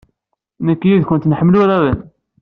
[0.65, 1.99] Nekk yid-kent nḥemmel uraren.